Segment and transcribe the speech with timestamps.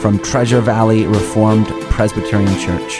[0.00, 2.98] from Treasure Valley Reformed Presbyterian Church.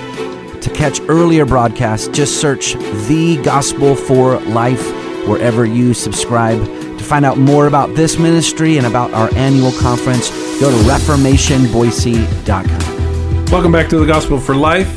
[0.62, 2.74] To catch earlier broadcasts, just search
[3.08, 4.84] The Gospel for Life
[5.26, 6.62] wherever you subscribe.
[6.62, 10.28] To find out more about this ministry and about our annual conference,
[10.60, 13.46] go to reformationboise.com.
[13.46, 14.96] Welcome back to the Gospel for Life.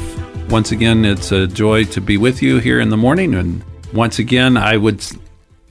[0.49, 3.33] Once again, it's a joy to be with you here in the morning.
[3.33, 5.01] And once again, I would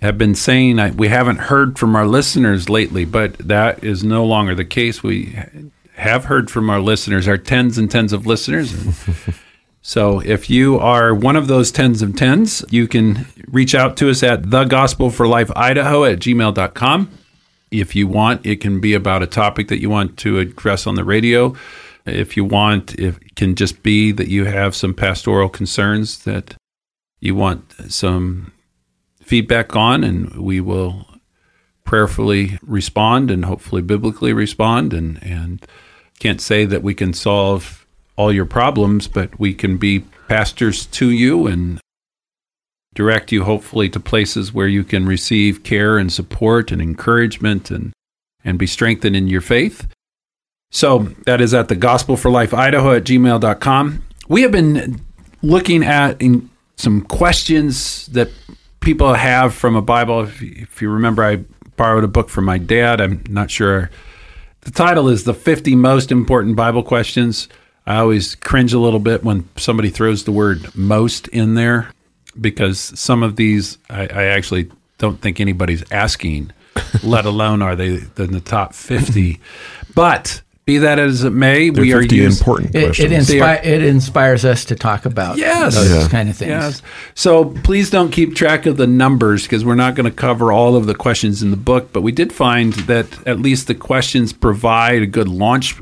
[0.00, 4.24] have been saying I, we haven't heard from our listeners lately, but that is no
[4.24, 5.02] longer the case.
[5.02, 5.38] We
[5.95, 8.74] have heard from our listeners, our tens and tens of listeners.
[9.83, 14.11] so if you are one of those tens of tens, you can reach out to
[14.11, 17.11] us at thegospelforlifeidaho gospel for life idaho at gmail.com.
[17.70, 20.94] If you want, it can be about a topic that you want to address on
[20.94, 21.55] the radio.
[22.05, 26.55] If you want, it can just be that you have some pastoral concerns that
[27.20, 28.53] you want some
[29.22, 31.06] feedback on, and we will
[31.84, 35.66] prayerfully respond and hopefully biblically respond and and
[36.23, 41.11] can't say that we can solve all your problems but we can be pastors to
[41.11, 41.81] you and
[42.95, 47.93] direct you hopefully to places where you can receive care and support and encouragement and
[48.45, 49.89] and be strengthened in your faith
[50.70, 55.00] so that is at the gospel for life idaho at gmail.com we have been
[55.43, 58.28] looking at in some questions that
[58.81, 61.43] people have from a bible if, if you remember i
[61.77, 63.00] borrowed a book from my dad.
[63.00, 63.91] I'm not sure.
[64.62, 67.48] The title is The 50 Most Important Bible Questions.
[67.84, 71.91] I always cringe a little bit when somebody throws the word most in there
[72.41, 76.53] because some of these I, I actually don't think anybody's asking,
[77.03, 79.41] let alone are they in the top 50.
[79.97, 83.31] but be that as it may, They're we are 50 used, important It, questions.
[83.31, 85.75] it, inspi- it inspires us to talk about Yes.
[85.75, 86.09] those Yeah.
[86.09, 86.50] kind of things.
[86.50, 86.83] Yes.
[87.15, 90.77] So please don't keep track of the numbers because we're not going to cover all
[90.77, 91.93] of the questions in the book.
[91.93, 95.75] But we did find that at least the questions provide a good launch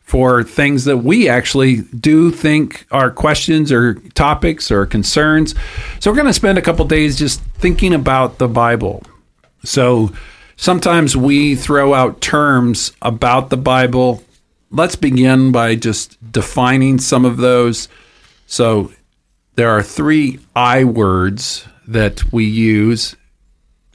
[0.00, 5.54] for things that we actually do think are questions or topics or concerns.
[5.98, 9.02] So we're going to spend a couple days just thinking about the Bible.
[9.64, 10.10] So
[10.60, 14.22] sometimes we throw out terms about the Bible.
[14.70, 17.88] Let's begin by just defining some of those.
[18.46, 18.92] So
[19.54, 23.16] there are three I words that we use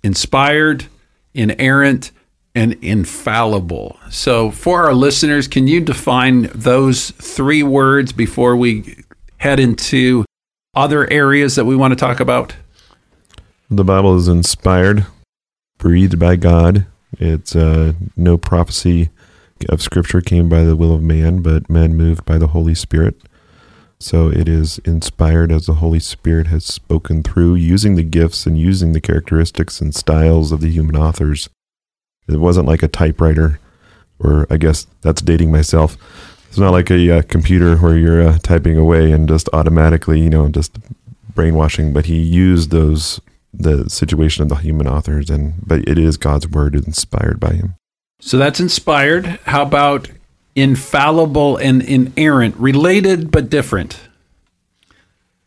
[0.04, 0.86] inspired,
[1.34, 2.12] inerrant,
[2.56, 3.98] and infallible.
[4.10, 9.04] So, for our listeners, can you define those three words before we
[9.38, 10.26] head into
[10.74, 12.56] other areas that we want to talk about?
[13.70, 15.06] The Bible is inspired,
[15.86, 16.88] breathed by God.
[17.20, 19.12] It's uh, no prophecy
[19.70, 23.16] of Scripture came by the will of man, but men moved by the Holy Spirit.
[24.00, 28.58] So it is inspired as the Holy Spirit has spoken through, using the gifts and
[28.58, 31.50] using the characteristics and styles of the human authors.
[32.28, 33.60] It wasn't like a typewriter,
[34.18, 35.98] or I guess that's dating myself.
[36.50, 40.32] It's not like a uh, computer where you're uh, typing away and just automatically, you
[40.32, 40.80] know, just
[41.36, 41.94] brainwashing.
[41.94, 43.22] But he used those
[43.58, 47.76] the situation of the human authors, and but it is God's word inspired by him.
[48.20, 49.26] So that's inspired.
[49.46, 50.10] How about
[50.56, 52.56] infallible and inerrant?
[52.58, 54.00] Related but different.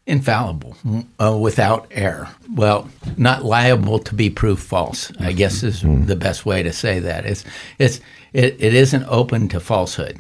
[0.06, 0.74] Infallible,
[1.20, 2.28] uh, without error.
[2.54, 5.12] Well, not liable to be proved false.
[5.20, 7.26] I guess is the best way to say that.
[7.26, 7.44] It's
[7.78, 8.00] it's
[8.32, 10.18] it, it isn't open to falsehood.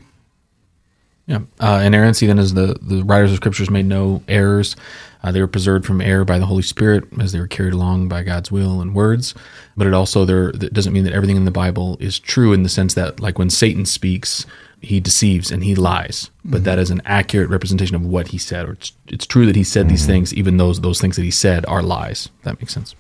[1.28, 4.74] Yeah, uh, inerrancy then is the the writers of scriptures made no errors.
[5.22, 8.08] Uh, they were preserved from error by the Holy Spirit as they were carried along
[8.08, 9.34] by God's will and words.
[9.76, 12.62] But it also there it doesn't mean that everything in the Bible is true in
[12.62, 14.46] the sense that like when Satan speaks,
[14.80, 16.30] he deceives and he lies.
[16.46, 19.56] But that is an accurate representation of what he said, or it's it's true that
[19.56, 22.30] he said these things, even those those things that he said are lies.
[22.44, 22.94] That makes sense.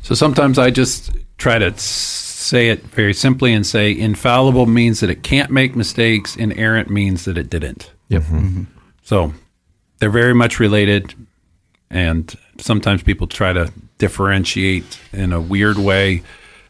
[0.00, 1.76] So sometimes I just try to
[2.48, 7.24] say it very simply and say infallible means that it can't make mistakes, inerrant means
[7.26, 7.92] that it didn't.
[8.08, 8.22] Yep.
[8.22, 8.38] Mm-hmm.
[8.38, 8.62] Mm-hmm.
[9.02, 9.34] So
[9.98, 11.14] they're very much related.
[11.90, 16.22] And sometimes people try to differentiate in a weird way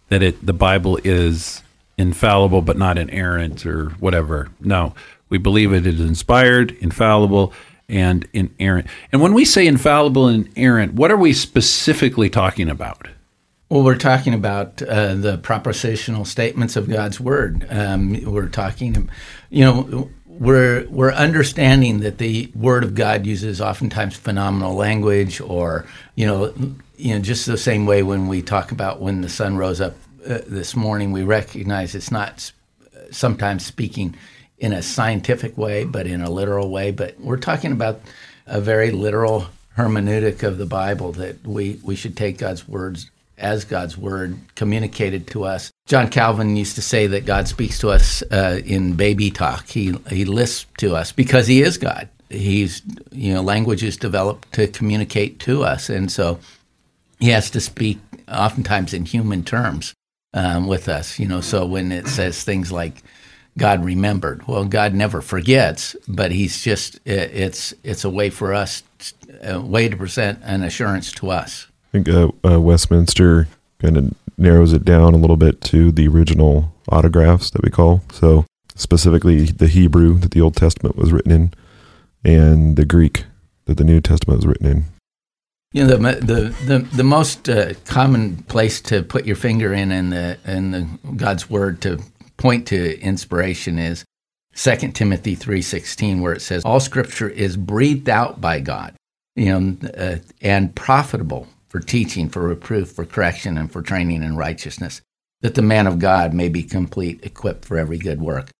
[0.09, 1.63] that it the Bible is
[1.97, 4.49] infallible but not inerrant or whatever.
[4.61, 4.95] No,
[5.29, 7.53] we believe it is inspired, infallible,
[7.89, 8.87] and inerrant.
[9.13, 13.09] And when we say infallible and inerrant, what are we specifically talking about?
[13.71, 17.67] Well, we're talking about uh, the propositional statements of God's word.
[17.69, 19.11] Um, we're talking,
[19.51, 25.85] you know, we're we're understanding that the Word of God uses oftentimes phenomenal language, or
[26.15, 26.55] you know,
[26.97, 29.97] you know, just the same way when we talk about when the sun rose up
[30.27, 32.51] uh, this morning, we recognize it's not
[33.11, 34.17] sometimes speaking
[34.57, 36.91] in a scientific way, but in a literal way.
[36.91, 38.01] But we're talking about
[38.47, 43.65] a very literal hermeneutic of the Bible that we, we should take God's words as
[43.65, 45.71] God's word communicated to us.
[45.87, 49.69] John Calvin used to say that God speaks to us uh, in baby talk.
[49.69, 52.09] He he lisps to us because he is God.
[52.29, 56.39] He's you know language is developed to communicate to us, and so
[57.19, 57.99] he has to speak
[58.31, 59.95] oftentimes in human terms
[60.35, 61.19] um, with us.
[61.19, 63.03] You know, so when it says things like
[63.59, 64.47] God remembered.
[64.47, 68.83] Well, God never forgets, but He's just it's it's a way for us,
[69.43, 71.67] a way to present an assurance to us.
[71.89, 73.49] I think uh, uh, Westminster
[73.81, 78.03] kind of narrows it down a little bit to the original autographs that we call.
[78.13, 78.45] So
[78.75, 81.55] specifically the Hebrew that the Old Testament was written in,
[82.25, 83.25] and the Greek
[83.65, 84.85] that the New Testament was written in.
[85.73, 89.93] You know, the the the, the most uh, common place to put your finger in
[89.93, 92.01] in the in the God's word to
[92.37, 94.05] point to inspiration is
[94.55, 98.95] 2 Timothy 3:16 where it says all scripture is breathed out by God
[99.37, 104.37] you know uh, and profitable for teaching for reproof for correction and for training in
[104.37, 105.01] righteousness
[105.41, 108.51] that the man of God may be complete equipped for every good work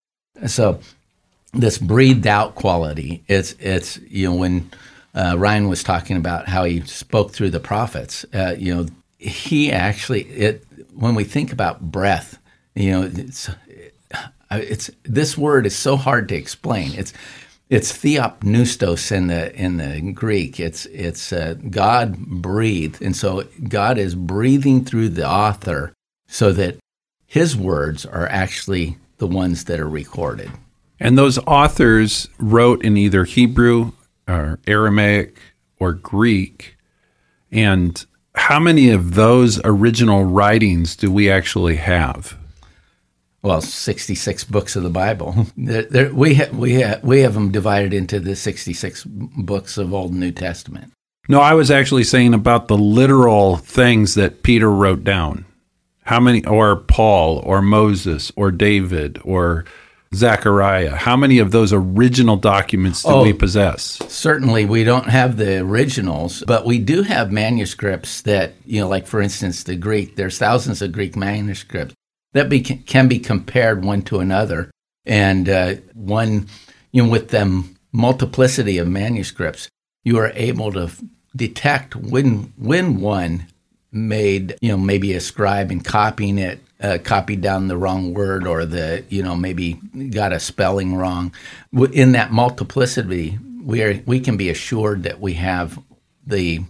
[0.47, 0.81] so
[1.53, 4.71] this breathed out quality it's it's you know when
[5.15, 8.87] uh, Ryan was talking about how he spoke through the prophets uh, you know
[9.19, 10.65] he actually it
[10.95, 12.39] when we think about breath
[12.75, 13.51] you know it's
[14.51, 16.93] it's this word is so hard to explain.
[16.95, 17.13] It's
[17.71, 20.59] it's theopneustos in the in the Greek.
[20.59, 25.93] It's it's uh, God breathed, and so God is breathing through the author
[26.29, 26.79] so that
[27.27, 30.51] his words are actually the ones that are recorded.
[31.01, 33.93] And those authors wrote in either Hebrew
[34.27, 35.39] or Aramaic
[35.79, 36.77] or Greek.
[37.53, 38.05] And
[38.35, 42.38] how many of those original writings do we actually have?
[43.43, 45.47] Well, 66 books of the Bible.
[45.57, 49.95] There, there, we, ha- we, ha- we have them divided into the 66 books of
[49.95, 50.93] Old and New Testament.
[51.29, 55.45] No, I was actually saying about the literal things that Peter wrote down.
[56.05, 59.67] How many, or Paul, or Moses, or David, or
[60.15, 60.97] Zechariah?
[60.97, 63.23] How many of those original documents do Oh.
[63.25, 63.99] we possess?
[64.09, 69.07] Certainly, we don't have the originals, but we do have manuscripts that, you know, like
[69.07, 71.95] for instance, the Greek, there's thousands of Greek manuscripts
[72.33, 74.71] that be, can be compared one to another.
[75.05, 76.49] And uh, one,
[76.93, 79.69] you know, with them multiplicity of manuscripts,
[80.05, 80.91] you are able to
[81.35, 83.47] detect when when one
[83.91, 88.47] made, you know, maybe a scribe and copying it, uh, copied down the wrong word
[88.47, 89.75] or the, you know, maybe
[90.11, 91.33] got a spelling wrong.
[91.93, 95.79] In that multiplicity, we are we can be assured that we have
[96.27, 96.61] the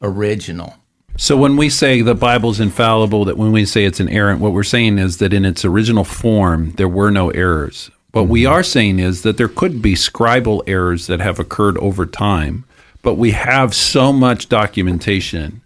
[0.00, 0.74] original.
[1.20, 4.62] So when we say the Bible's infallible, that when we say it's inerrant, what we're
[4.62, 7.90] saying is that in its original form, there were no errors.
[8.12, 8.52] What we mm-hmm.
[8.52, 12.64] are saying is that there could be scribal errors that have occurred over time,
[13.02, 15.60] but we have so much documentation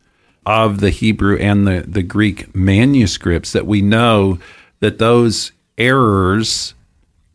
[0.46, 4.38] of the Hebrew and the, the Greek manuscripts that we know
[4.80, 6.72] that those errors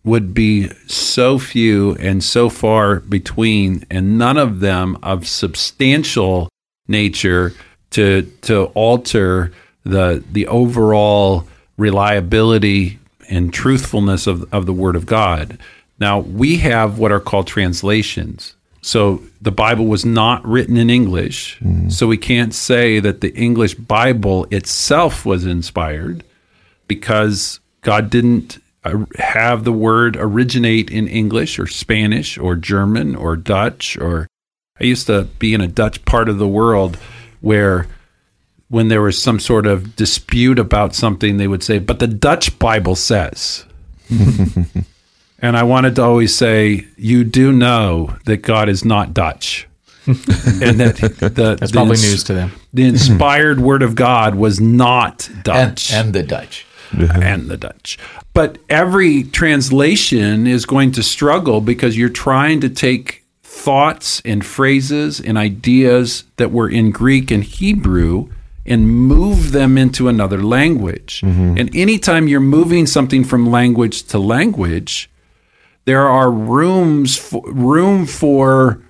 [0.03, 6.49] would be so few and so far between, and none of them of substantial
[6.87, 7.53] nature
[7.97, 9.51] to to alter
[9.83, 15.57] the the overall reliability and truthfulness of, of the Word of God.
[15.99, 18.53] Now we have what are called translations.
[18.83, 23.73] So the Bible was not written in English, so we can't say that the English
[23.73, 26.23] Bible itself was inspired
[26.87, 33.35] because God didn't uh, have the word originate in English or Spanish or German or
[33.35, 34.27] Dutch or
[34.79, 36.99] I used to be in a Dutch part of the world
[37.47, 37.87] where
[38.69, 42.59] when there was some sort of dispute about something they would say but the Dutch
[42.59, 43.65] Bible says
[45.39, 49.67] and I wanted to always say you do know that God is not Dutch
[50.07, 50.15] and
[50.79, 52.51] that the, That's the probably ins- news to them.
[52.73, 56.65] the inspired word of God was not Dutch and the Dutch.
[56.97, 57.97] and the Dutch.
[58.33, 65.21] But every translation is going to struggle because you're trying to take thoughts and phrases
[65.21, 68.29] and ideas that were in Greek and Hebrew
[68.65, 71.21] and move them into another language.
[71.21, 71.55] Mm-hmm.
[71.57, 75.09] And anytime you're moving something from language to language,
[75.85, 78.81] there are rooms for, room for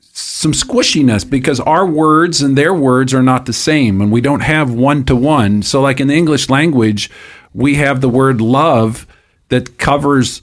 [0.00, 4.40] some squishiness because our words and their words are not the same and we don't
[4.40, 5.62] have one to one.
[5.62, 7.10] So, like in the English language,
[7.54, 9.06] we have the word love
[9.50, 10.42] that covers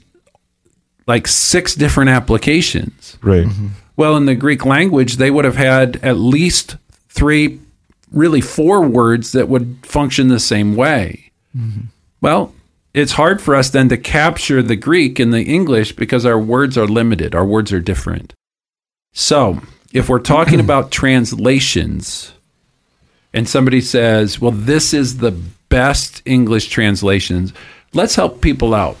[1.06, 3.18] like six different applications.
[3.22, 3.46] Right.
[3.46, 3.68] Mm-hmm.
[3.96, 6.76] Well, in the Greek language, they would have had at least
[7.08, 7.60] three,
[8.10, 11.30] really four words that would function the same way.
[11.56, 11.86] Mm-hmm.
[12.20, 12.54] Well,
[12.92, 16.78] it's hard for us then to capture the Greek in the English because our words
[16.78, 18.32] are limited, our words are different.
[19.12, 19.60] So,
[19.92, 22.32] if we're talking about translations
[23.32, 25.32] and somebody says, well, this is the
[25.68, 27.52] best English translations,
[27.92, 28.96] let's help people out.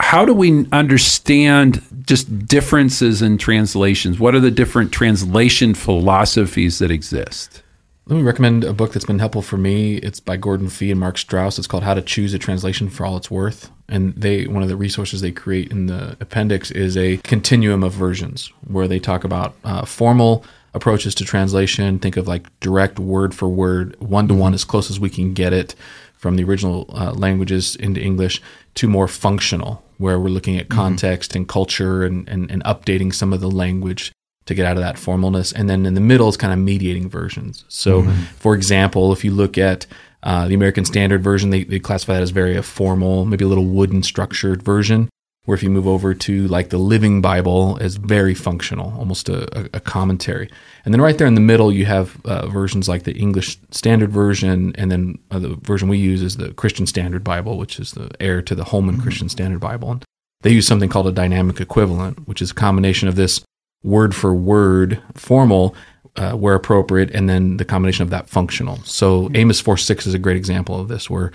[0.00, 4.18] How do we understand just differences in translations?
[4.18, 7.62] What are the different translation philosophies that exist?
[8.06, 9.96] Let me recommend a book that's been helpful for me.
[9.98, 11.58] It's by Gordon Fee and Mark Strauss.
[11.58, 13.70] It's called How to Choose a Translation for All Its Worth.
[13.88, 17.92] And they one of the resources they create in the appendix is a continuum of
[17.92, 21.98] versions where they talk about uh, formal approaches to translation.
[21.98, 25.34] Think of like direct word for word, one to one, as close as we can
[25.34, 25.74] get it
[26.20, 28.42] from the original uh, languages into English,
[28.74, 33.32] to more functional, where we're looking at context and culture and, and, and updating some
[33.32, 34.12] of the language
[34.44, 35.52] to get out of that formalness.
[35.52, 37.64] And then in the middle is kind of mediating versions.
[37.68, 38.02] So,
[38.36, 39.86] for example, if you look at
[40.22, 43.48] uh, the American Standard Version, they, they classify that as very a formal, maybe a
[43.48, 45.08] little wooden structured version.
[45.50, 49.68] Where if you move over to like the Living Bible, is very functional, almost a,
[49.74, 50.48] a, commentary.
[50.84, 54.12] And then right there in the middle, you have uh, versions like the English Standard
[54.12, 57.90] Version, and then uh, the version we use is the Christian Standard Bible, which is
[57.90, 59.90] the heir to the Holman Christian Standard Bible.
[59.90, 60.04] And
[60.42, 63.40] they use something called a dynamic equivalent, which is a combination of this
[63.82, 65.74] word for word formal
[66.14, 68.76] uh, where appropriate, and then the combination of that functional.
[68.84, 71.32] So Amos 4 6 is a great example of this, where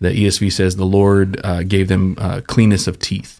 [0.00, 3.37] the ESV says, The Lord uh, gave them uh, cleanness of teeth.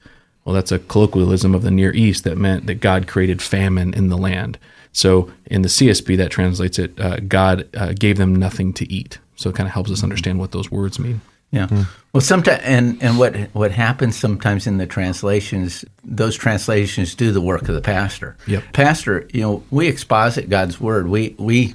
[0.49, 4.09] Well, that's a colloquialism of the Near East that meant that God created famine in
[4.09, 4.59] the land.
[4.93, 9.19] So in the CSB, that translates it, uh, God uh, gave them nothing to eat.
[9.37, 11.21] So it kind of helps us understand what those words mean.
[11.51, 11.85] Yeah.
[12.15, 17.43] Well, sometimes, and and what what happens sometimes in the translations, those translations do the
[17.43, 18.35] work of the pastor.
[18.47, 18.73] Yep.
[18.73, 21.09] Pastor, you know, we exposit God's word.
[21.09, 21.75] We we,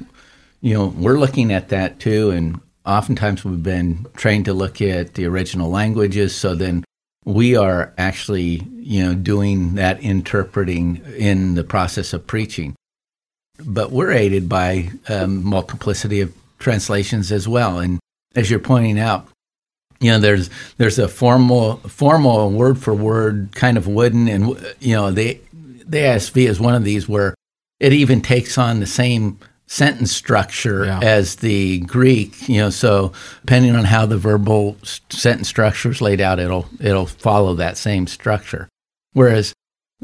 [0.61, 5.13] you know, we're looking at that too, and oftentimes we've been trained to look at
[5.13, 6.35] the original languages.
[6.35, 6.83] So then
[7.25, 12.75] we are actually, you know, doing that interpreting in the process of preaching.
[13.63, 17.99] But we're aided by um, multiplicity of translations as well, and
[18.35, 19.27] as you're pointing out
[20.03, 24.47] you know there's there's a formal formal word for word kind of wooden and
[24.79, 25.39] you know the
[25.85, 27.33] the ASV is one of these where
[27.79, 30.99] it even takes on the same sentence structure Yeah.
[31.01, 34.77] as the Greek you know so depending on how the verbal
[35.09, 38.67] sentence structure is laid out it'll it'll follow that same structure
[39.13, 39.53] whereas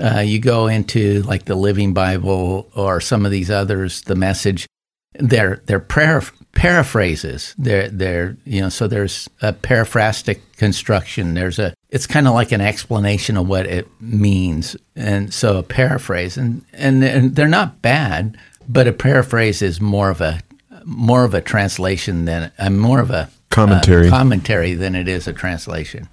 [0.01, 4.65] uh, you go into like the Living Bible or some of these others the message
[5.13, 6.21] they're they're prayer,
[6.53, 7.55] paraphrases.
[7.57, 11.33] They're they're you know so there's a paraphrastic construction.
[11.33, 15.63] There's a it's kind of like an explanation of what it means, and so a
[15.63, 18.37] paraphrase and and and they're not bad,
[18.69, 20.39] but a paraphrase is more of a
[20.85, 24.07] more of a translation than uh, more of a Commentary.
[24.07, 26.07] uh, commentary than it is a translation.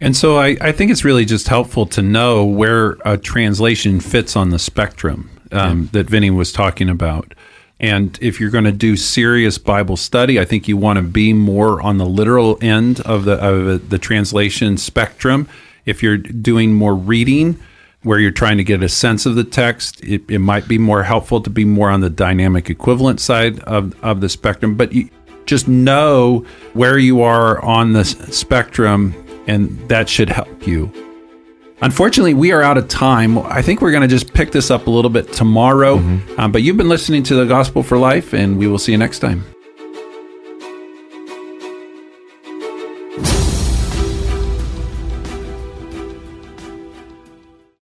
[0.00, 4.36] And so I, I think it's really just helpful to know where a translation fits
[4.36, 7.34] on the spectrum um, that Vinny was talking about.
[7.80, 11.32] And if you're going to do serious Bible study, I think you want to be
[11.32, 15.48] more on the literal end of the of the translation spectrum.
[15.84, 17.58] If you're doing more reading,
[18.02, 21.02] where you're trying to get a sense of the text, it, it might be more
[21.02, 24.76] helpful to be more on the dynamic equivalent side of, of the spectrum.
[24.76, 25.10] But you
[25.46, 29.14] just know where you are on the spectrum,
[29.46, 30.92] and that should help you.
[31.80, 33.38] Unfortunately, we are out of time.
[33.38, 35.98] I think we're going to just pick this up a little bit tomorrow.
[36.36, 38.98] Um, but you've been listening to the Gospel for Life, and we will see you
[38.98, 39.44] next time.